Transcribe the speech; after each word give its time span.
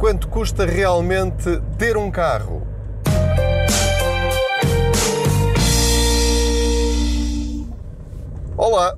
Quanto 0.00 0.28
custa 0.28 0.64
realmente 0.64 1.60
ter 1.76 1.94
um 1.94 2.10
carro? 2.10 2.62
Olá, 8.56 8.96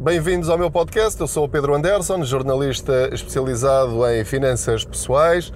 bem-vindos 0.00 0.48
ao 0.48 0.56
meu 0.56 0.70
podcast. 0.70 1.20
Eu 1.20 1.26
sou 1.26 1.44
o 1.44 1.48
Pedro 1.50 1.74
Anderson, 1.74 2.24
jornalista 2.24 3.10
especializado 3.12 4.06
em 4.08 4.24
finanças 4.24 4.86
pessoais 4.86 5.52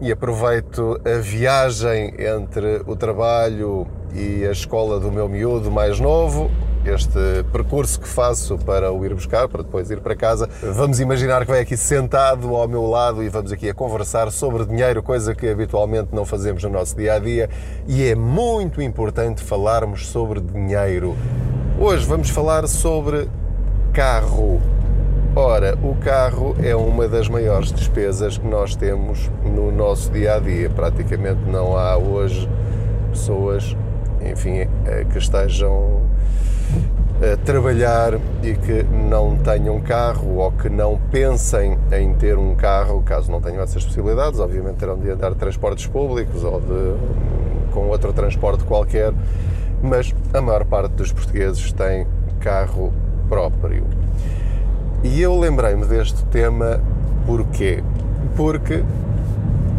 e 0.00 0.12
aproveito 0.12 0.96
a 1.04 1.18
viagem 1.20 2.14
entre 2.16 2.82
o 2.86 2.94
trabalho 2.94 3.84
e 4.14 4.46
a 4.46 4.52
escola 4.52 5.00
do 5.00 5.10
meu 5.10 5.28
miúdo 5.28 5.72
mais 5.72 5.98
novo, 5.98 6.52
este 6.88 7.44
percurso 7.52 8.00
que 8.00 8.08
faço 8.08 8.56
para 8.58 8.92
o 8.92 9.04
ir 9.04 9.14
buscar, 9.14 9.48
para 9.48 9.62
depois 9.62 9.90
ir 9.90 10.00
para 10.00 10.14
casa. 10.14 10.48
Vamos 10.62 11.00
imaginar 11.00 11.44
que 11.44 11.50
vai 11.50 11.60
aqui 11.60 11.76
sentado 11.76 12.54
ao 12.54 12.68
meu 12.68 12.86
lado 12.86 13.22
e 13.22 13.28
vamos 13.28 13.52
aqui 13.52 13.68
a 13.68 13.74
conversar 13.74 14.30
sobre 14.30 14.64
dinheiro, 14.64 15.02
coisa 15.02 15.34
que 15.34 15.48
habitualmente 15.48 16.08
não 16.12 16.24
fazemos 16.24 16.62
no 16.62 16.70
nosso 16.70 16.96
dia 16.96 17.14
a 17.14 17.18
dia, 17.18 17.50
e 17.86 18.04
é 18.04 18.14
muito 18.14 18.80
importante 18.80 19.42
falarmos 19.42 20.08
sobre 20.08 20.40
dinheiro. 20.40 21.16
Hoje 21.78 22.06
vamos 22.06 22.30
falar 22.30 22.66
sobre 22.66 23.28
carro. 23.92 24.60
Ora, 25.34 25.76
o 25.82 25.94
carro 25.96 26.56
é 26.62 26.74
uma 26.74 27.06
das 27.06 27.28
maiores 27.28 27.70
despesas 27.70 28.38
que 28.38 28.46
nós 28.46 28.74
temos 28.74 29.30
no 29.44 29.70
nosso 29.70 30.10
dia 30.10 30.36
a 30.36 30.38
dia. 30.38 30.70
Praticamente 30.70 31.40
não 31.46 31.76
há 31.76 31.98
hoje 31.98 32.48
pessoas, 33.10 33.76
enfim, 34.30 34.66
eh, 34.86 35.06
que 35.10 35.18
estejam 35.18 36.02
a 37.22 37.36
trabalhar 37.44 38.14
e 38.42 38.54
que 38.54 38.82
não 38.82 39.36
tenham 39.36 39.80
carro 39.80 40.36
ou 40.36 40.52
que 40.52 40.68
não 40.68 40.98
pensem 41.10 41.78
em 41.90 42.12
ter 42.14 42.36
um 42.36 42.54
carro, 42.54 43.02
caso 43.02 43.30
não 43.30 43.40
tenham 43.40 43.62
essas 43.62 43.84
possibilidades, 43.84 44.38
obviamente 44.38 44.76
terão 44.76 44.98
de 44.98 45.10
andar 45.10 45.30
de 45.30 45.36
transportes 45.36 45.86
públicos 45.86 46.44
ou 46.44 46.60
de, 46.60 47.72
com 47.72 47.88
outro 47.88 48.12
transporte 48.12 48.64
qualquer, 48.64 49.14
mas 49.82 50.14
a 50.34 50.40
maior 50.42 50.64
parte 50.66 50.92
dos 50.92 51.10
portugueses 51.10 51.72
tem 51.72 52.06
carro 52.40 52.92
próprio. 53.28 53.84
E 55.02 55.20
eu 55.20 55.38
lembrei-me 55.38 55.86
deste 55.86 56.24
tema 56.26 56.80
porquê? 57.26 57.82
Porque 58.36 58.82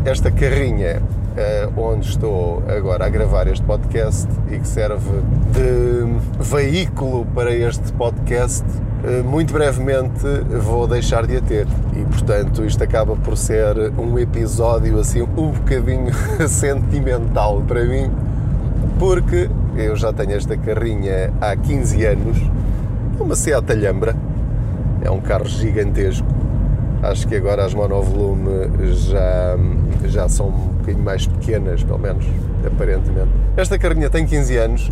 esta 0.06 0.32
carrinha 0.32 0.88
eh, 0.88 1.17
onde 1.76 2.08
estou 2.08 2.64
agora 2.68 3.06
a 3.06 3.10
gravar 3.10 3.48
este 3.48 3.64
podcast 3.64 4.28
e 4.52 4.58
que 4.58 4.68
serve 4.68 5.22
de 5.52 6.44
veículo 6.44 7.26
para 7.34 7.54
este 7.54 7.94
podcast, 7.94 8.66
eh, 9.04 9.22
muito 9.22 9.54
brevemente 9.54 10.26
vou 10.62 10.88
deixar 10.88 11.28
de 11.28 11.38
a 11.38 11.42
ter. 11.42 11.68
E 11.96 12.04
portanto 12.06 12.66
isto 12.66 12.84
acaba 12.84 13.16
por 13.16 13.38
ser 13.38 13.76
um 13.98 14.18
episódio 14.18 15.00
assim 15.00 15.22
um 15.22 15.52
bocadinho 15.52 16.12
sentimental 16.50 17.62
para 17.68 17.86
mim, 17.86 18.12
porque 18.98 19.50
eu 19.76 19.96
já 19.96 20.12
tenho 20.12 20.34
esta 20.34 20.58
carrinha 20.58 21.32
há 21.40 21.56
15 21.56 22.06
anos, 22.06 22.38
uma 23.20 23.36
Seat 23.36 23.72
Alhambra, 23.72 24.16
é 25.02 25.12
um 25.12 25.22
carro 25.22 25.46
gigantesco. 25.46 26.37
Acho 27.03 27.28
que 27.28 27.36
agora 27.36 27.64
as 27.64 27.73
monovolume 27.73 28.50
já, 28.94 29.56
já 30.06 30.28
são 30.28 30.48
um 30.48 30.52
bocadinho 30.52 31.04
mais 31.04 31.28
pequenas, 31.28 31.84
pelo 31.84 32.00
menos 32.00 32.26
aparentemente. 32.66 33.30
Esta 33.56 33.78
carrinha 33.78 34.09
tem 34.09 34.26
15 34.26 34.58
anos, 34.58 34.89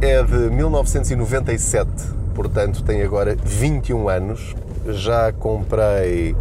é 0.00 0.22
de 0.22 0.50
1997, 0.50 1.90
portanto 2.34 2.82
tem 2.84 3.02
agora 3.02 3.36
21 3.44 4.08
anos. 4.08 4.54
Já 4.86 5.32
comprei 5.32 6.34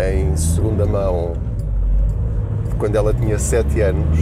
em 0.00 0.36
segunda 0.36 0.86
mão 0.86 1.34
quando 2.78 2.96
ela 2.96 3.12
tinha 3.14 3.38
7 3.38 3.80
anos 3.82 4.18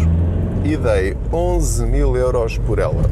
e 0.65 0.77
dei 0.77 1.17
11 1.33 1.87
mil 1.87 2.17
euros 2.17 2.59
por 2.59 2.79
ela. 2.79 3.03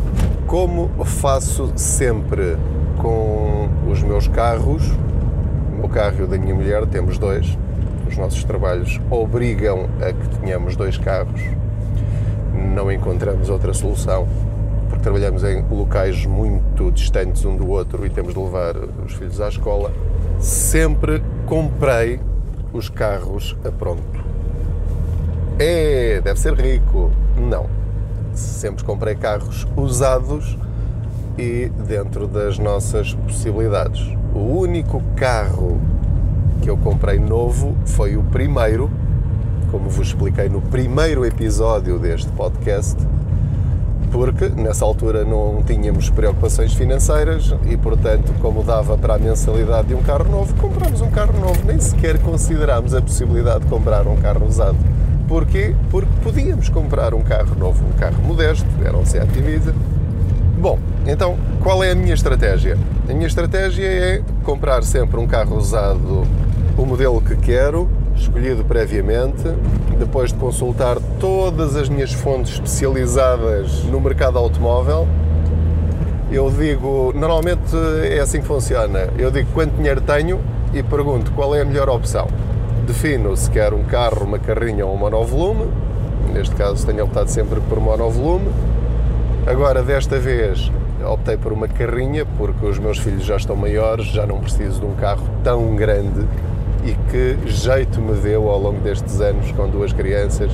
Como 0.47 0.91
faço 1.05 1.73
sempre 1.77 2.57
com 2.99 3.69
os 3.91 4.03
meus 4.03 4.29
carros, 4.29 4.83
o 5.83 5.89
carro 5.89 6.27
da 6.27 6.39
minha 6.39 6.55
mulher, 6.55 6.87
temos 6.87 7.19
dois. 7.19 7.57
Os 8.07 8.17
nossos 8.17 8.43
trabalhos 8.45 9.01
obrigam 9.11 9.89
a 10.01 10.13
que 10.13 10.39
tenhamos 10.41 10.77
dois 10.77 10.99
carros. 10.99 11.41
Não 12.75 12.91
encontramos 12.91 13.49
outra 13.49 13.73
solução, 13.73 14.27
porque 14.89 15.03
trabalhamos 15.03 15.45
em 15.45 15.63
locais 15.71 16.27
muito 16.27 16.91
distantes 16.91 17.45
um 17.45 17.57
do 17.57 17.69
outro 17.69 18.05
e 18.05 18.11
temos 18.11 18.35
de 18.35 18.41
levar 18.41 18.77
os 19.05 19.13
filhos 19.15 19.41
à 19.41 19.49
escola. 19.49 19.93
Sempre 20.39 21.23
comprei 21.47 22.21
os 22.73 22.89
carros 22.89 23.57
a 23.65 23.71
pronto. 23.71 24.25
É, 25.59 26.21
deve 26.23 26.41
ser 26.41 26.55
rico. 26.55 27.11
Não. 27.37 27.67
Sempre 28.35 28.85
comprei 28.85 29.15
carros 29.15 29.67
usados 29.77 30.57
e 31.39 31.71
dentro 31.87 32.27
das 32.27 32.59
nossas 32.59 33.15
possibilidades. 33.15 34.20
O 34.35 34.59
único 34.59 35.03
carro 35.17 35.81
que 36.63 36.71
eu 36.71 36.77
comprei 36.77 37.19
novo 37.19 37.75
foi 37.85 38.17
o 38.17 38.23
primeiro, 38.23 38.91
como 39.71 39.89
vos 39.89 40.09
expliquei 40.09 40.49
no 40.49 40.61
primeiro 40.61 41.25
episódio 41.25 41.99
deste 41.99 42.31
podcast, 42.33 42.97
porque 44.13 44.49
nessa 44.49 44.85
altura 44.85 45.25
não 45.25 45.63
tínhamos 45.65 46.11
preocupações 46.11 46.75
financeiras 46.75 47.55
e, 47.69 47.77
portanto, 47.77 48.33
como 48.41 48.63
dava 48.63 48.97
para 48.97 49.15
a 49.15 49.19
mensalidade 49.19 49.89
de 49.89 49.95
um 49.95 50.03
carro 50.03 50.31
novo, 50.31 50.55
compramos 50.57 51.01
um 51.01 51.11
carro 51.11 51.39
novo, 51.39 51.61
nem 51.65 51.81
sequer 51.81 52.19
considerámos 52.21 52.95
a 52.95 53.03
possibilidade 53.03 53.65
de 53.65 53.67
comprar 53.67 54.07
um 54.07 54.17
carro 54.17 54.47
usado. 54.47 54.77
Porquê? 55.27 55.75
Porque 55.91 56.11
podíamos 56.23 56.69
comprar 56.69 57.15
um 57.15 57.23
carro 57.23 57.55
novo, 57.57 57.85
um 57.85 57.93
carro 57.99 58.21
modesto, 58.23 58.67
era 58.85 58.97
um 58.97 59.07
Seat 59.07 59.39
Ibiza. 59.39 59.75
Bom, 60.61 60.79
então 61.07 61.37
qual 61.63 61.85
é 61.85 61.93
a 61.93 61.95
minha 61.95 62.15
estratégia? 62.15 62.77
A 63.09 63.13
minha 63.13 63.27
estratégia 63.27 63.87
é 63.87 64.23
comprar 64.45 64.83
sempre 64.83 65.19
um 65.19 65.27
carro 65.27 65.57
usado, 65.57 66.25
o 66.77 66.87
modelo 66.87 67.21
que 67.21 67.37
quero, 67.37 67.89
escolhido 68.17 68.65
previamente, 68.65 69.45
depois 69.99 70.33
de 70.33 70.39
consultar 70.39 70.97
todas 71.19 71.77
as 71.77 71.89
minhas 71.89 72.13
fontes 72.13 72.55
especializadas 72.55 73.85
no 73.85 74.01
mercado 74.01 74.39
automóvel. 74.39 75.07
Eu 76.31 76.51
digo, 76.51 77.13
normalmente 77.15 77.77
é 78.05 78.21
assim 78.21 78.41
que 78.41 78.47
funciona. 78.47 79.09
Eu 79.19 79.31
digo 79.31 79.51
quanto 79.53 79.75
dinheiro 79.77 80.01
tenho 80.01 80.41
e 80.73 80.83
pergunto 80.83 81.33
qual 81.33 81.55
é 81.55 81.61
a 81.61 81.65
melhor 81.65 81.89
opção 81.89 82.29
defino 82.91 83.37
se 83.37 83.49
quer 83.49 83.73
um 83.73 83.85
carro, 83.85 84.25
uma 84.25 84.39
carrinha 84.39 84.85
ou 84.85 84.95
um 84.95 84.97
monovolume. 84.97 85.71
Neste 86.33 86.55
caso 86.57 86.85
tenho 86.85 87.05
optado 87.05 87.31
sempre 87.31 87.61
por 87.61 87.81
monovolume. 87.81 88.49
Agora, 89.47 89.83
desta 89.83 90.19
vez, 90.19 90.71
optei 91.05 91.37
por 91.37 91.53
uma 91.53 91.69
carrinha 91.69 92.27
porque 92.37 92.65
os 92.67 92.79
meus 92.79 92.99
filhos 92.99 93.25
já 93.25 93.37
estão 93.37 93.57
maiores, 93.57 94.07
já 94.07 94.27
não 94.27 94.41
preciso 94.41 94.81
de 94.81 94.87
um 94.87 94.95
carro 94.95 95.29
tão 95.43 95.75
grande 95.77 96.27
e 96.85 96.95
que 97.11 97.49
jeito 97.49 98.01
me 98.01 98.15
deu 98.15 98.49
ao 98.49 98.59
longo 98.59 98.81
destes 98.81 99.21
anos 99.21 99.53
com 99.53 99.69
duas 99.69 99.93
crianças 99.93 100.51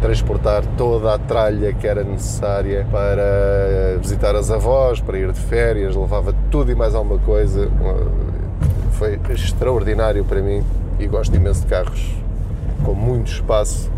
transportar 0.00 0.64
toda 0.76 1.14
a 1.14 1.18
tralha 1.18 1.72
que 1.72 1.86
era 1.86 2.02
necessária 2.02 2.86
para 2.90 3.98
visitar 4.00 4.34
as 4.34 4.50
avós, 4.50 5.00
para 5.00 5.18
ir 5.18 5.30
de 5.30 5.38
férias, 5.38 5.94
levava 5.94 6.34
tudo 6.50 6.72
e 6.72 6.74
mais 6.74 6.94
alguma 6.94 7.18
coisa. 7.18 7.70
Foi 8.92 9.18
extraordinário 9.30 10.24
para 10.24 10.40
mim 10.40 10.62
e 10.98 11.06
gosto 11.06 11.34
imenso 11.36 11.62
de 11.62 11.66
carros 11.66 12.14
com 12.84 12.94
muito 12.94 13.30
espaço, 13.30 13.90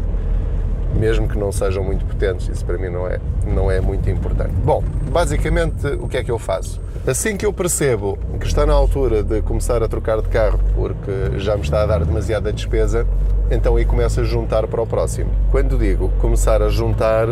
mesmo 0.94 1.28
que 1.28 1.38
não 1.38 1.50
sejam 1.50 1.82
muito 1.82 2.04
potentes, 2.04 2.48
isso 2.48 2.64
para 2.64 2.78
mim 2.78 2.88
não 2.88 3.06
é, 3.06 3.18
não 3.46 3.70
é 3.70 3.80
muito 3.80 4.08
importante. 4.10 4.52
Bom, 4.64 4.82
basicamente 5.10 5.86
o 6.00 6.08
que 6.08 6.16
é 6.16 6.24
que 6.24 6.30
eu 6.30 6.38
faço? 6.38 6.80
Assim 7.06 7.36
que 7.36 7.44
eu 7.44 7.52
percebo 7.52 8.18
que 8.38 8.46
está 8.46 8.64
na 8.64 8.72
altura 8.72 9.22
de 9.22 9.42
começar 9.42 9.82
a 9.82 9.88
trocar 9.88 10.20
de 10.22 10.28
carro 10.28 10.60
porque 10.74 11.38
já 11.38 11.56
me 11.56 11.62
está 11.62 11.82
a 11.82 11.86
dar 11.86 12.04
demasiada 12.04 12.52
despesa, 12.52 13.06
então 13.50 13.76
aí 13.76 13.84
começo 13.84 14.20
a 14.20 14.24
juntar 14.24 14.66
para 14.68 14.80
o 14.80 14.86
próximo. 14.86 15.30
Quando 15.50 15.76
digo 15.76 16.10
começar 16.20 16.62
a 16.62 16.68
juntar, 16.68 17.28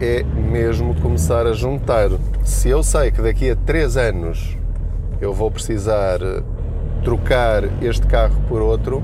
é 0.00 0.22
mesmo 0.22 0.94
começar 1.00 1.46
a 1.46 1.52
juntar. 1.52 2.08
Se 2.42 2.70
eu 2.70 2.82
sei 2.82 3.10
que 3.10 3.20
daqui 3.20 3.50
a 3.50 3.56
3 3.56 3.96
anos 3.98 4.56
eu 5.20 5.34
vou 5.34 5.50
precisar 5.50 6.18
trocar 7.04 7.64
este 7.82 8.06
carro 8.06 8.40
por 8.48 8.62
outro, 8.62 9.02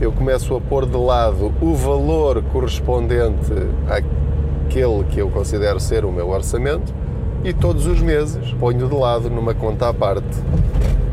eu 0.00 0.12
começo 0.12 0.54
a 0.54 0.60
pôr 0.60 0.86
de 0.86 0.96
lado 0.96 1.52
o 1.60 1.74
valor 1.74 2.42
correspondente 2.52 3.52
àquele 3.88 5.04
que 5.10 5.18
eu 5.18 5.28
considero 5.28 5.80
ser 5.80 6.04
o 6.04 6.12
meu 6.12 6.28
orçamento 6.30 6.94
e 7.42 7.52
todos 7.52 7.86
os 7.86 8.00
meses 8.00 8.52
ponho 8.54 8.88
de 8.88 8.94
lado 8.94 9.28
numa 9.28 9.54
conta 9.54 9.88
à 9.88 9.94
parte 9.94 10.26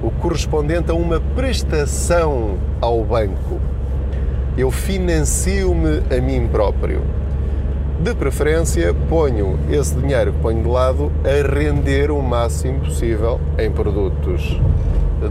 o 0.03 0.11
correspondente 0.11 0.91
a 0.91 0.93
uma 0.93 1.19
prestação 1.19 2.57
ao 2.79 3.03
banco. 3.03 3.59
Eu 4.55 4.69
financio-me 4.69 6.03
a 6.15 6.21
mim 6.21 6.47
próprio. 6.47 7.01
De 7.99 8.13
preferência, 8.13 8.93
ponho 9.09 9.57
esse 9.69 9.95
dinheiro 9.95 10.31
que 10.33 10.39
ponho 10.39 10.61
de 10.61 10.69
lado 10.69 11.11
a 11.23 11.57
render 11.57 12.11
o 12.11 12.21
máximo 12.21 12.81
possível 12.81 13.39
em 13.57 13.71
produtos 13.71 14.61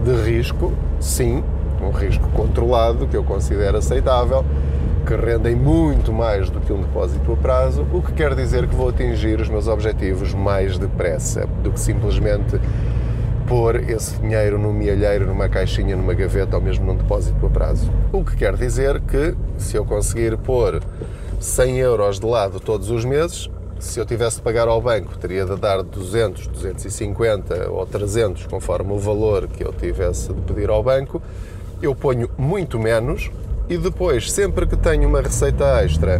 de 0.03 0.29
risco, 0.29 0.73
sim, 0.99 1.41
um 1.85 1.91
risco 1.91 2.27
controlado 2.29 3.07
que 3.07 3.15
eu 3.15 3.23
considero 3.23 3.77
aceitável, 3.77 4.43
que 5.05 5.15
rendem 5.15 5.55
muito 5.55 6.11
mais 6.11 6.49
do 6.49 6.59
que 6.59 6.73
um 6.73 6.81
depósito 6.81 7.31
a 7.31 7.35
prazo, 7.37 7.85
o 7.93 8.01
que 8.01 8.13
quer 8.13 8.33
dizer 8.33 8.67
que 8.67 8.75
vou 8.75 8.89
atingir 8.89 9.39
os 9.39 9.47
meus 9.47 9.67
objetivos 9.67 10.33
mais 10.33 10.77
depressa 10.77 11.47
do 11.61 11.71
que 11.71 11.79
simplesmente 11.79 12.59
pôr 13.47 13.87
esse 13.87 14.15
dinheiro 14.19 14.57
num 14.57 14.73
mielheiro, 14.73 15.27
numa 15.27 15.47
caixinha, 15.47 15.95
numa 15.95 16.15
gaveta 16.15 16.57
ou 16.57 16.61
mesmo 16.61 16.85
num 16.85 16.95
depósito 16.95 17.45
a 17.45 17.49
prazo. 17.49 17.91
O 18.11 18.23
que 18.23 18.35
quer 18.35 18.55
dizer 18.55 18.99
que 19.01 19.35
se 19.57 19.77
eu 19.77 19.85
conseguir 19.85 20.35
pôr 20.37 20.81
100 21.39 21.77
euros 21.77 22.19
de 22.19 22.25
lado 22.25 22.59
todos 22.59 22.89
os 22.89 23.05
meses, 23.05 23.49
se 23.79 23.99
eu 23.99 24.05
tivesse 24.05 24.37
de 24.37 24.41
pagar 24.41 24.67
ao 24.67 24.81
banco, 24.81 25.17
teria 25.17 25.45
de 25.45 25.55
dar 25.57 25.83
200, 25.83 26.47
250 26.47 27.69
ou 27.69 27.85
300, 27.85 28.47
conforme 28.47 28.91
o 28.93 28.97
valor 28.97 29.47
que 29.47 29.63
eu 29.63 29.71
tivesse 29.71 30.33
de 30.33 30.41
pedir 30.41 30.69
ao 30.69 30.81
banco. 30.81 31.21
Eu 31.85 31.93
ponho 31.93 32.27
muito 32.35 32.79
menos 32.79 33.29
e 33.69 33.77
depois, 33.77 34.31
sempre 34.31 34.65
que 34.65 34.75
tenho 34.75 35.07
uma 35.07 35.21
receita 35.21 35.83
extra, 35.83 36.19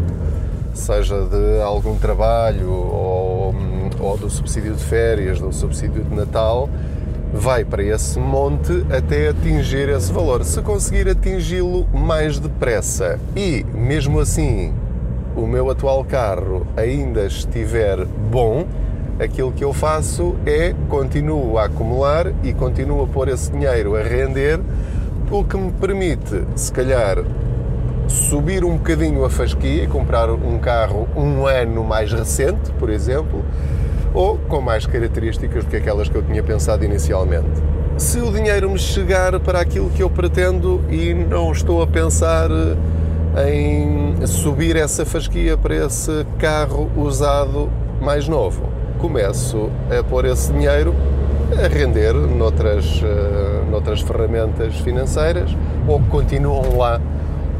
seja 0.75 1.25
de 1.25 1.59
algum 1.59 1.97
trabalho 1.97 2.69
ou, 2.69 3.55
ou 3.99 4.15
do 4.15 4.29
subsídio 4.29 4.75
de 4.75 4.83
férias, 4.83 5.39
do 5.41 5.51
subsídio 5.51 6.03
de 6.03 6.15
Natal, 6.15 6.69
vai 7.33 7.65
para 7.65 7.81
esse 7.81 8.19
monte 8.19 8.85
até 8.95 9.29
atingir 9.29 9.89
esse 9.89 10.13
valor. 10.13 10.45
Se 10.45 10.61
conseguir 10.61 11.09
atingi-lo 11.09 11.87
mais 11.87 12.37
depressa 12.37 13.19
e, 13.35 13.65
mesmo 13.73 14.19
assim, 14.19 14.71
o 15.35 15.47
meu 15.47 15.71
atual 15.71 16.05
carro 16.05 16.67
ainda 16.77 17.25
estiver 17.25 18.05
bom, 18.05 18.67
aquilo 19.19 19.51
que 19.51 19.63
eu 19.63 19.73
faço 19.73 20.35
é 20.45 20.75
continuo 20.89 21.57
a 21.57 21.65
acumular 21.65 22.31
e 22.43 22.53
continuo 22.53 23.03
a 23.03 23.07
pôr 23.07 23.29
esse 23.29 23.51
dinheiro 23.51 23.95
a 23.95 24.03
render, 24.03 24.59
o 25.31 25.43
que 25.43 25.57
me 25.57 25.71
permite, 25.71 26.43
se 26.55 26.71
calhar, 26.71 27.17
subir 28.07 28.63
um 28.63 28.77
bocadinho 28.77 29.25
a 29.25 29.29
fasquia 29.29 29.83
e 29.83 29.87
comprar 29.87 30.29
um 30.29 30.59
carro 30.59 31.07
um 31.15 31.45
ano 31.45 31.83
mais 31.83 32.11
recente, 32.11 32.71
por 32.73 32.89
exemplo, 32.89 33.43
ou 34.13 34.37
com 34.37 34.61
mais 34.61 34.85
características 34.85 35.65
do 35.65 35.69
que 35.69 35.77
aquelas 35.77 36.07
que 36.07 36.15
eu 36.15 36.23
tinha 36.23 36.43
pensado 36.43 36.85
inicialmente. 36.85 37.61
Se 37.97 38.19
o 38.19 38.31
dinheiro 38.31 38.69
me 38.69 38.77
chegar 38.77 39.39
para 39.39 39.59
aquilo 39.59 39.89
que 39.89 40.03
eu 40.03 40.09
pretendo 40.09 40.83
e 40.89 41.13
não 41.13 41.51
estou 41.51 41.81
a 41.81 41.87
pensar 41.87 42.49
em 43.47 44.25
subir 44.25 44.75
essa 44.75 45.05
fasquia 45.05 45.57
para 45.57 45.85
esse 45.85 46.25
carro 46.37 46.89
usado 46.95 47.69
mais 48.01 48.27
novo, 48.27 48.69
começo 48.99 49.69
a 49.89 50.03
pôr 50.03 50.25
esse 50.25 50.51
dinheiro 50.51 50.93
a 51.53 51.67
render 51.67 52.13
noutras, 52.13 53.01
uh, 53.01 53.69
noutras 53.69 54.01
ferramentas 54.01 54.75
financeiras 54.79 55.55
ou 55.87 55.99
que 55.99 56.07
continuam 56.09 56.77
lá 56.77 56.99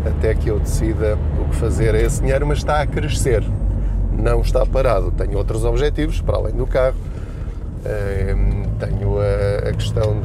até 0.05 0.33
que 0.35 0.49
eu 0.49 0.59
decida 0.59 1.17
o 1.41 1.49
que 1.49 1.55
fazer 1.55 1.95
a 1.95 2.01
esse 2.01 2.21
dinheiro, 2.21 2.45
mas 2.45 2.59
está 2.59 2.81
a 2.81 2.87
crescer 2.87 3.43
não 4.17 4.41
está 4.41 4.65
parado. 4.65 5.11
Tenho 5.11 5.37
outros 5.37 5.63
objetivos 5.63 6.21
para 6.21 6.37
além 6.37 6.53
do 6.53 6.65
carro. 6.65 6.95
Ehm, 7.85 8.63
tenho 8.79 9.17
a, 9.19 9.71
questão 9.73 10.17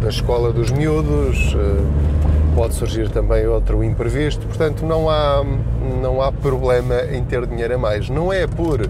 da 0.00 0.08
escola 0.08 0.52
dos 0.52 0.70
miúdos, 0.70 1.56
eh, 1.56 2.54
pode 2.54 2.74
surgir 2.74 3.08
também 3.08 3.46
outro 3.46 3.82
imprevisto, 3.82 4.46
portanto 4.46 4.84
não 4.84 5.08
há, 5.08 5.42
não 6.00 6.20
há 6.20 6.30
problema 6.30 7.02
em 7.10 7.24
ter 7.24 7.46
dinheiro 7.46 7.74
a 7.74 7.78
mais. 7.78 8.08
Não 8.08 8.32
é 8.32 8.46
por 8.46 8.86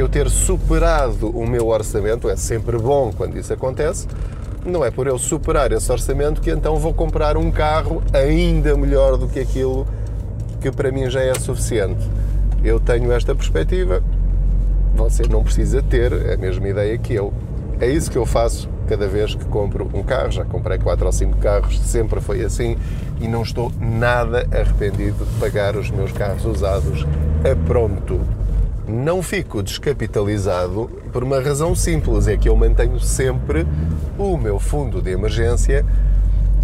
eu 0.00 0.08
ter 0.08 0.28
superado 0.30 1.28
o 1.30 1.46
meu 1.46 1.68
orçamento, 1.68 2.28
é 2.28 2.36
sempre 2.36 2.78
bom 2.78 3.12
quando 3.16 3.36
isso 3.38 3.52
acontece, 3.52 4.06
não 4.64 4.84
é 4.84 4.90
por 4.90 5.06
eu 5.06 5.18
superar 5.18 5.72
esse 5.72 5.90
orçamento 5.90 6.40
que 6.40 6.50
então 6.50 6.76
vou 6.76 6.92
comprar 6.92 7.36
um 7.36 7.50
carro 7.50 8.02
ainda 8.12 8.76
melhor 8.76 9.16
do 9.16 9.26
que 9.26 9.40
aquilo 9.40 9.86
que 10.60 10.70
para 10.70 10.92
mim 10.92 11.08
já 11.08 11.22
é 11.22 11.34
suficiente 11.34 12.06
eu 12.62 12.78
tenho 12.78 13.10
esta 13.12 13.34
perspectiva, 13.34 14.02
você 14.94 15.22
não 15.22 15.42
precisa 15.42 15.82
ter 15.82 16.12
a 16.12 16.36
mesma 16.36 16.68
ideia 16.68 16.96
que 16.98 17.14
eu. 17.14 17.32
É 17.80 17.88
isso 17.88 18.10
que 18.10 18.18
eu 18.18 18.26
faço 18.26 18.68
cada 18.86 19.08
vez 19.08 19.34
que 19.34 19.44
compro 19.46 19.88
um 19.94 20.02
carro. 20.02 20.30
Já 20.30 20.44
comprei 20.44 20.78
4 20.78 21.06
ou 21.06 21.12
5 21.12 21.38
carros, 21.38 21.80
sempre 21.80 22.20
foi 22.20 22.44
assim 22.44 22.76
e 23.20 23.26
não 23.26 23.42
estou 23.42 23.72
nada 23.80 24.46
arrependido 24.52 25.24
de 25.24 25.40
pagar 25.40 25.76
os 25.76 25.90
meus 25.90 26.12
carros 26.12 26.44
usados 26.44 27.06
a 27.50 27.66
pronto. 27.66 28.20
Não 28.90 29.22
fico 29.22 29.62
descapitalizado 29.62 30.90
por 31.12 31.22
uma 31.22 31.40
razão 31.40 31.76
simples: 31.76 32.26
é 32.26 32.36
que 32.36 32.48
eu 32.48 32.56
mantenho 32.56 32.98
sempre 32.98 33.64
o 34.18 34.36
meu 34.36 34.58
fundo 34.58 35.00
de 35.00 35.12
emergência, 35.12 35.86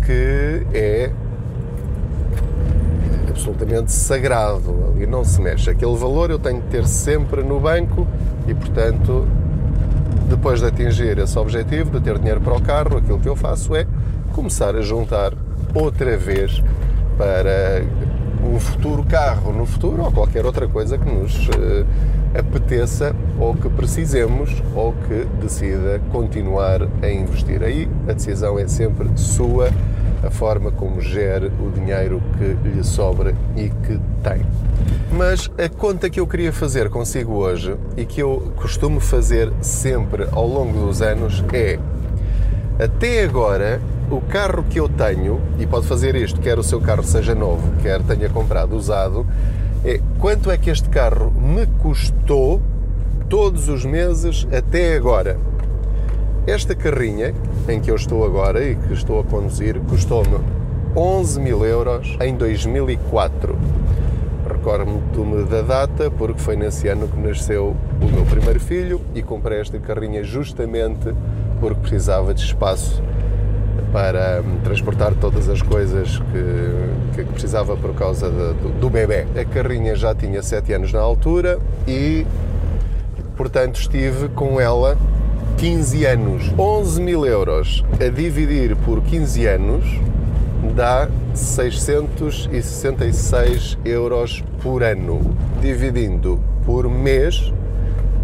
que 0.05 0.67
é 0.75 1.13
absolutamente 3.29 3.93
sagrado, 3.93 4.93
ali 4.93 5.07
não 5.07 5.25
se 5.25 5.41
mexe. 5.41 5.71
Aquele 5.71 5.95
valor 5.95 6.31
eu 6.31 6.39
tenho 6.39 6.61
que 6.63 6.69
ter 6.69 6.87
sempre 6.87 7.43
no 7.45 7.61
banco 7.61 8.07
e, 8.49 8.55
portanto, 8.55 9.29
depois 10.29 10.61
de 10.61 10.67
atingir 10.67 11.19
esse 11.19 11.39
objetivo, 11.39 11.93
de 11.93 12.01
ter 12.01 12.19
dinheiro 12.19 12.41
para 12.41 12.55
o 12.55 12.61
carro, 12.61 12.97
aquilo 12.97 13.21
que 13.21 13.29
eu 13.29 13.37
faço 13.37 13.77
é 13.77 13.87
começar 14.33 14.75
a 14.75 14.81
juntar 14.81 15.33
outra 15.73 16.17
vez 16.17 16.61
para 17.17 17.85
um 18.47 18.61
futuro 18.61 19.05
carro 19.05 19.53
no 19.53 19.67
futuro 19.67 20.03
ou 20.03 20.13
qualquer 20.13 20.47
outra 20.47 20.69
coisa 20.69 20.97
que 20.97 21.11
nos 21.11 21.49
uh, 21.49 21.87
apeteça 22.39 23.15
ou 23.39 23.55
que 23.55 23.69
precisemos 23.69 24.51
ou 24.75 24.93
que 24.93 25.27
decida 25.41 26.01
continuar 26.13 26.83
a 27.03 27.11
investir. 27.11 27.63
Aí 27.63 27.89
a 28.09 28.13
decisão 28.13 28.59
é 28.59 28.69
sempre 28.69 29.09
sua 29.17 29.71
a 30.23 30.31
forma 30.31 30.71
como 30.73 31.01
gere 31.01 31.53
o 31.61 31.71
dinheiro 31.71 32.23
que 32.39 32.69
lhe 32.69 32.83
sobra 32.83 33.35
e 33.55 33.69
que 33.69 34.01
tem. 34.23 34.45
Mas 35.13 35.51
a 35.59 35.69
conta 35.69 36.11
que 36.11 36.19
eu 36.19 36.27
queria 36.27 36.53
fazer 36.53 36.91
consigo 36.91 37.35
hoje 37.35 37.77
e 37.97 38.05
que 38.05 38.21
eu 38.21 38.53
costumo 38.57 38.99
fazer 38.99 39.53
sempre 39.61 40.27
ao 40.33 40.47
longo 40.47 40.87
dos 40.87 41.01
anos 41.01 41.45
é 41.53 41.79
até 42.79 43.23
agora 43.23 43.81
o 44.11 44.21
carro 44.21 44.65
que 44.65 44.79
eu 44.79 44.89
tenho, 44.89 45.41
e 45.59 45.67
pode 45.67 45.87
fazer 45.87 46.15
isto, 46.15 46.41
quer 46.41 46.59
o 46.59 46.63
seu 46.63 46.81
carro 46.81 47.03
seja 47.03 47.35
novo, 47.35 47.73
quer 47.83 48.01
tenha 48.03 48.29
comprado 48.29 48.77
usado, 48.77 49.27
é 49.85 50.01
quanto 50.19 50.51
é 50.51 50.57
que 50.57 50.71
este 50.71 50.89
carro 50.89 51.33
me 51.33 51.67
custou 51.67 52.61
todos 53.29 53.69
os 53.69 53.85
meses 53.85 54.47
até 54.53 54.97
agora. 54.97 55.39
Esta 56.47 56.77
carrinha 56.77 57.35
em 57.69 57.81
que 57.81 57.91
eu 57.91 57.97
estou 57.97 58.25
agora 58.25 58.65
e 58.65 58.77
que 58.77 58.93
estou 58.93 59.19
a 59.19 59.25
conduzir 59.25 59.81
custou-me 59.81 60.39
11 60.95 61.41
mil 61.41 61.65
euros 61.65 62.17
em 62.21 62.37
2004. 62.37 63.59
Recordo-me 64.49 65.45
da 65.45 65.63
data 65.63 66.09
porque 66.09 66.41
foi 66.41 66.55
nesse 66.55 66.87
ano 66.87 67.09
que 67.09 67.19
nasceu 67.19 67.77
o 68.01 68.05
meu 68.13 68.25
primeiro 68.25 68.61
filho 68.61 69.01
e 69.13 69.23
comprei 69.23 69.61
esta 69.61 69.79
carrinha 69.81 70.23
justamente 70.23 71.13
porque 71.59 71.81
precisava 71.81 72.33
de 72.33 72.43
espaço 72.43 73.03
para 73.97 74.43
hum, 74.43 74.59
transportar 74.63 75.15
todas 75.15 75.49
as 75.49 75.63
coisas 75.63 76.19
que, 76.19 77.15
que 77.15 77.25
precisava 77.33 77.75
por 77.79 77.95
causa 77.95 78.29
de, 78.29 78.53
do, 78.61 78.69
do 78.79 78.91
bebê. 78.91 79.27
A 79.35 79.43
carrinha 79.47 79.97
já 79.97 80.15
tinha 80.15 80.43
7 80.43 80.75
anos 80.75 80.93
na 80.93 81.01
altura 81.01 81.59
e, 81.89 82.27
portanto, 83.39 83.81
estive 83.81 84.29
com 84.29 84.61
ela 84.61 84.99
15 85.57 86.05
anos, 86.05 86.53
11 86.59 87.01
mil 87.01 87.25
euros 87.25 87.83
a 87.99 88.11
dividir 88.11 88.77
por 88.77 89.01
15 89.01 89.47
anos 89.47 89.87
dá 90.75 91.09
666 91.33 93.79
euros 93.83 94.45
por 94.63 94.83
ano. 94.83 95.35
Dividindo 95.63 96.39
por 96.67 96.87
mês 96.87 97.51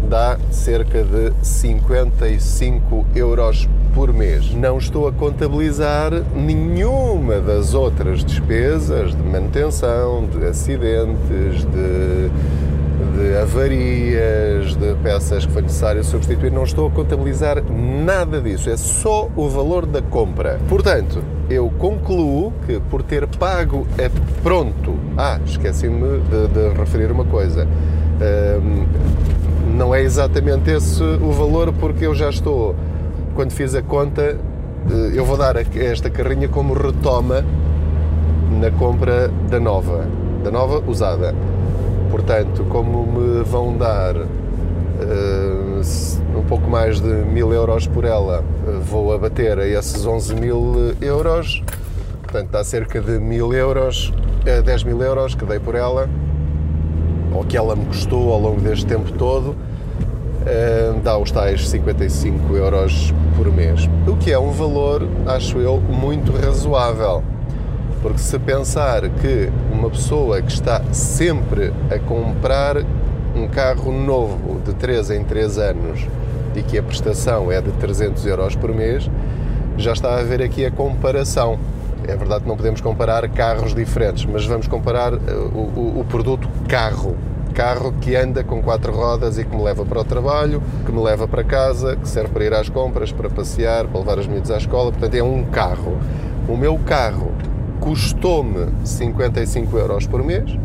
dá 0.09 0.37
cerca 0.51 1.03
de 1.03 1.33
55 1.41 3.05
euros 3.15 3.67
por 3.93 4.11
mês. 4.13 4.53
Não 4.53 4.77
estou 4.77 5.07
a 5.07 5.11
contabilizar 5.11 6.11
nenhuma 6.35 7.39
das 7.39 7.73
outras 7.73 8.23
despesas 8.23 9.15
de 9.15 9.23
manutenção, 9.23 10.25
de 10.25 10.45
acidentes, 10.45 11.65
de 11.65 12.31
de 13.13 13.37
avarias, 13.37 14.75
de 14.75 14.95
peças 15.03 15.45
que 15.45 15.51
foi 15.51 15.61
necessário 15.61 16.03
substituir, 16.03 16.51
não 16.51 16.63
estou 16.63 16.87
a 16.87 16.91
contabilizar 16.91 17.63
nada 17.71 18.41
disso, 18.41 18.69
é 18.69 18.77
só 18.77 19.29
o 19.35 19.47
valor 19.47 19.85
da 19.85 20.01
compra. 20.01 20.59
Portanto, 20.67 21.23
eu 21.49 21.69
concluo 21.77 22.51
que 22.65 22.79
por 22.79 23.03
ter 23.03 23.27
pago 23.27 23.85
é 23.97 24.09
pronto. 24.41 24.95
Ah, 25.15 25.39
esqueci-me 25.45 26.19
de, 26.21 26.47
de, 26.47 26.77
referir 26.77 27.11
uma 27.11 27.25
coisa. 27.25 27.67
Um, 28.61 28.85
não 29.73 29.93
é 29.93 30.01
exatamente 30.01 30.69
esse 30.69 31.03
o 31.03 31.31
valor, 31.31 31.73
porque 31.73 32.05
eu 32.05 32.13
já 32.13 32.29
estou, 32.29 32.75
quando 33.35 33.51
fiz 33.51 33.73
a 33.75 33.81
conta, 33.81 34.21
eh, 34.21 35.11
eu 35.13 35.25
vou 35.25 35.35
dar 35.35 35.55
esta 35.75 36.09
carrinha 36.09 36.47
como 36.47 36.73
retoma 36.73 37.43
na 38.59 38.69
compra 38.71 39.29
da 39.49 39.59
nova, 39.59 40.05
da 40.43 40.51
nova 40.51 40.83
usada. 40.87 41.33
Portanto, 42.11 42.63
como 42.69 43.05
me 43.07 43.43
vão 43.43 43.75
dar 43.75 44.15
uh, 44.15 45.81
um 46.37 46.43
pouco 46.43 46.69
mais 46.69 47.01
de 47.01 47.07
mil 47.07 47.51
euros 47.51 47.87
por 47.87 48.05
ela, 48.05 48.43
uh, 48.67 48.79
vou 48.81 49.11
abater 49.11 49.57
a 49.57 49.67
esses 49.67 50.05
11 50.05 50.35
mil 50.35 50.93
euros. 51.01 51.63
portanto 52.21 52.51
dá 52.51 52.63
cerca 52.63 53.01
de 53.01 53.19
mil 53.19 53.51
euros, 53.51 54.13
10 54.43 54.67
eh, 54.67 54.85
mil 54.85 55.01
euros 55.01 55.33
que 55.33 55.43
dei 55.43 55.59
por 55.59 55.73
ela, 55.73 56.07
ou 57.33 57.43
que 57.43 57.57
ela 57.57 57.75
me 57.75 57.85
custou 57.85 58.31
ao 58.31 58.39
longo 58.39 58.61
deste 58.61 58.85
tempo 58.85 59.11
todo, 59.13 59.55
eh, 60.45 60.93
dá 61.03 61.17
os 61.17 61.31
tais 61.31 61.67
55 61.69 62.55
euros 62.55 63.13
por 63.35 63.51
mês. 63.51 63.89
O 64.07 64.15
que 64.17 64.31
é 64.31 64.37
um 64.37 64.51
valor, 64.51 65.07
acho 65.25 65.57
eu, 65.57 65.79
muito 65.79 66.31
razoável. 66.31 67.23
Porque 68.01 68.19
se 68.19 68.37
pensar 68.37 69.07
que 69.09 69.49
uma 69.71 69.89
pessoa 69.89 70.41
que 70.41 70.51
está 70.51 70.81
sempre 70.91 71.71
a 71.89 71.97
comprar 71.99 72.77
um 73.35 73.47
carro 73.47 73.91
novo 73.91 74.59
de 74.65 74.73
3 74.73 75.11
em 75.11 75.23
3 75.23 75.57
anos 75.57 76.07
e 76.55 76.61
que 76.61 76.77
a 76.77 76.83
prestação 76.83 77.51
é 77.51 77.61
de 77.61 77.71
300 77.71 78.25
euros 78.25 78.55
por 78.55 78.73
mês, 78.73 79.09
já 79.77 79.93
está 79.93 80.09
a 80.09 80.19
haver 80.19 80.41
aqui 80.41 80.65
a 80.65 80.71
comparação. 80.71 81.57
É 82.07 82.15
verdade 82.15 82.41
que 82.41 82.47
não 82.47 82.57
podemos 82.57 82.81
comparar 82.81 83.27
carros 83.29 83.73
diferentes, 83.73 84.25
mas 84.25 84.45
vamos 84.45 84.67
comparar 84.67 85.13
eh, 85.13 85.17
o, 85.53 85.79
o, 85.79 85.99
o 86.01 86.05
produto 86.05 86.49
carro. 86.67 87.15
Carro 87.53 87.93
que 88.01 88.15
anda 88.15 88.43
com 88.43 88.61
quatro 88.61 88.91
rodas 88.91 89.37
e 89.37 89.43
que 89.43 89.55
me 89.55 89.63
leva 89.63 89.85
para 89.85 89.99
o 89.99 90.03
trabalho, 90.03 90.61
que 90.85 90.91
me 90.91 91.01
leva 91.01 91.27
para 91.27 91.43
casa, 91.43 91.95
que 91.95 92.07
serve 92.07 92.29
para 92.29 92.45
ir 92.45 92.53
às 92.53 92.67
compras, 92.67 93.11
para 93.11 93.29
passear, 93.29 93.87
para 93.87 93.99
levar 93.99 94.17
os 94.17 94.27
miúdos 94.27 94.49
à 94.51 94.57
escola. 94.57 94.91
Portanto, 94.91 95.13
é 95.13 95.23
um 95.23 95.43
carro. 95.45 95.97
O 96.47 96.57
meu 96.57 96.77
carro 96.79 97.31
custou-me 97.79 98.67
55 98.83 99.77
euros 99.77 100.07
por 100.07 100.23
mês. 100.23 100.57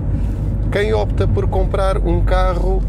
Quem 0.72 0.92
opta 0.94 1.26
por 1.26 1.46
comprar 1.48 1.98
um 1.98 2.24
carro 2.24 2.82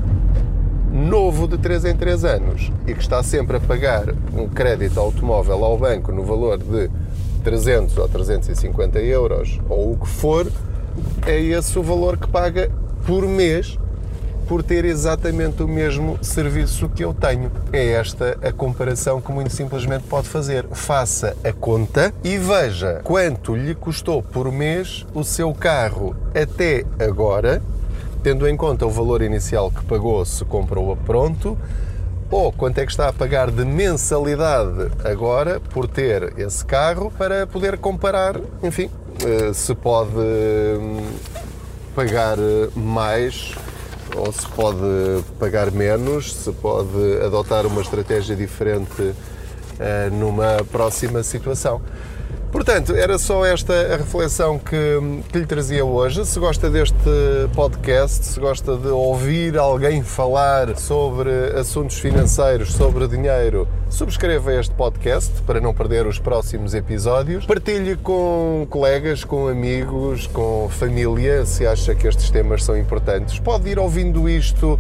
novo 0.92 1.48
de 1.48 1.58
3 1.58 1.86
em 1.86 1.96
3 1.96 2.26
anos 2.26 2.72
e 2.88 2.94
que 2.94 3.02
está 3.02 3.22
sempre 3.22 3.58
a 3.58 3.60
pagar 3.60 4.14
um 4.36 4.48
crédito 4.48 5.00
automóvel 5.00 5.64
ao 5.64 5.78
banco 5.78 6.12
no 6.12 6.24
valor 6.24 6.58
de 6.58 6.90
300 7.40 7.98
ou 7.98 8.08
350 8.08 9.00
euros 9.00 9.60
ou 9.70 9.94
o 9.94 9.98
que 9.98 10.08
for, 10.08 10.48
é 11.26 11.40
esse 11.40 11.78
o 11.78 11.84
valor 11.84 12.18
que 12.18 12.28
paga 12.28 12.72
por 13.06 13.26
mês 13.26 13.78
por 14.48 14.64
ter 14.64 14.84
exatamente 14.84 15.62
o 15.62 15.68
mesmo 15.68 16.18
serviço 16.24 16.90
que 16.90 17.04
eu 17.04 17.14
tenho. 17.14 17.52
É 17.72 17.92
esta 17.92 18.36
a 18.42 18.52
comparação 18.52 19.22
que 19.22 19.32
muito 19.32 19.52
simplesmente 19.54 20.06
pode 20.06 20.28
fazer. 20.28 20.66
Faça 20.72 21.38
a 21.44 21.54
conta 21.54 22.12
e 22.24 22.36
veja 22.38 23.02
quanto 23.04 23.56
lhe 23.56 23.76
custou 23.76 24.24
por 24.24 24.52
mês 24.52 25.06
o 25.14 25.24
seu 25.24 25.54
carro 25.54 26.16
até 26.34 26.84
agora 26.98 27.62
tendo 28.22 28.48
em 28.48 28.58
conta 28.58 28.86
o 28.86 28.90
valor 28.90 29.22
inicial 29.22 29.72
que 29.72 29.84
pagou 29.86 30.26
se 30.26 30.44
comprou 30.44 30.92
a 30.92 30.96
pronto, 30.96 31.58
ou 32.32 32.52
quanto 32.52 32.78
é 32.78 32.86
que 32.86 32.92
está 32.92 33.10
a 33.10 33.14
pagar 33.14 33.50
de 33.50 33.66
mensalidade 33.66 34.92
agora 35.04 35.60
por 35.60 35.88
ter 35.88 36.34
esse 36.38 36.64
carro 36.64 37.12
para 37.18 37.48
poder 37.48 37.78
comparar, 37.78 38.40
enfim, 38.62 38.90
eh, 39.26 39.52
se 39.54 39.74
pode 39.74 40.12
hum, 40.16 41.06
pagar 41.96 42.38
mais 42.76 43.56
ou 44.16 44.32
se 44.32 44.48
pode 44.48 45.24
pagar 45.40 45.72
menos, 45.72 46.34
se 46.34 46.52
pode 46.52 47.22
adotar 47.24 47.66
uma 47.66 47.82
estratégia 47.82 48.36
diferente 48.36 49.14
eh, 49.80 50.10
numa 50.12 50.64
próxima 50.72 51.24
situação. 51.24 51.82
Portanto, 52.52 52.96
era 52.96 53.20
só 53.20 53.46
esta 53.46 53.74
a 53.94 53.98
reflexão 53.98 54.58
que, 54.58 54.76
que, 55.32 55.38
lhe 55.38 55.46
trazia 55.46 55.86
hoje. 55.86 56.26
Se 56.26 56.40
gosta 56.40 56.70
deste 56.70 56.98
podcast, 57.56 58.26
se 58.26 58.40
gosta 58.40 58.76
de 58.76 58.88
ouvir 58.88 59.58
alguém 59.58 60.02
falar 60.02 60.76
sobre 60.78 61.30
assuntos 61.58 62.00
financeiros, 62.00 62.74
sobre 62.74 63.08
dinheiro, 63.08 63.68
subscreva 63.90 64.54
este 64.56 64.74
podcast 64.74 65.32
para 65.44 65.62
não 65.62 65.74
perder 65.76 66.08
os 66.08 66.18
próximos 66.18 66.74
episódios. 66.74 67.46
Partilhe 67.46 67.96
com 67.98 68.66
colegas, 68.70 69.24
com 69.24 69.48
amigos, 69.48 70.26
com 70.28 70.68
família, 70.70 71.46
se 71.46 71.68
acha 71.68 71.94
que 71.94 72.08
estes 72.08 72.32
temas 72.32 72.64
são 72.64 72.76
importantes. 72.76 73.38
Pode 73.38 73.70
ir 73.70 73.78
ouvindo 73.78 74.28
isto 74.28 74.80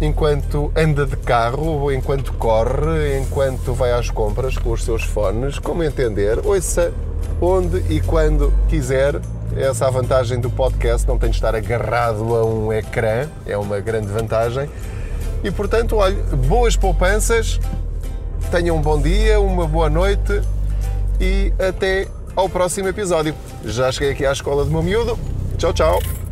enquanto 0.00 0.70
anda 0.76 1.06
de 1.06 1.16
carro, 1.16 1.90
enquanto 1.92 2.32
corre, 2.34 3.18
enquanto 3.18 3.72
vai 3.72 3.92
às 3.92 4.10
compras 4.10 4.56
com 4.58 4.72
os 4.72 4.84
seus 4.84 5.02
fones, 5.02 5.58
como 5.58 5.82
entender. 5.82 6.44
Ouça 6.44 6.92
onde 7.40 7.78
e 7.92 8.00
quando 8.00 8.52
quiser. 8.68 9.20
Essa 9.56 9.84
é 9.84 9.88
a 9.88 9.90
vantagem 9.90 10.40
do 10.40 10.50
podcast, 10.50 11.06
não 11.06 11.18
tem 11.18 11.30
de 11.30 11.36
estar 11.36 11.54
agarrado 11.54 12.34
a 12.34 12.44
um 12.44 12.72
ecrã, 12.72 13.28
é 13.46 13.56
uma 13.56 13.80
grande 13.80 14.08
vantagem. 14.08 14.68
E 15.42 15.50
portanto, 15.50 15.96
olha, 15.96 16.16
boas 16.46 16.76
poupanças, 16.76 17.60
tenham 18.50 18.76
um 18.76 18.82
bom 18.82 19.00
dia, 19.00 19.40
uma 19.40 19.66
boa 19.66 19.88
noite 19.88 20.42
e 21.20 21.52
até 21.58 22.08
ao 22.34 22.48
próximo 22.48 22.88
episódio. 22.88 23.34
Já 23.64 23.90
cheguei 23.90 24.12
aqui 24.12 24.26
à 24.26 24.32
escola 24.32 24.64
do 24.64 24.70
meu 24.70 24.82
miúdo. 24.82 25.18
Tchau, 25.56 25.72
tchau. 25.72 26.25